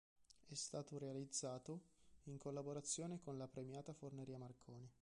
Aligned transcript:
È 0.47 0.55
stato 0.55 0.97
realizzato 0.97 1.81
in 2.23 2.39
collaborazione 2.39 3.19
con 3.19 3.37
la 3.37 3.47
Premiata 3.47 3.93
Forneria 3.93 4.39
Marconi. 4.39 4.89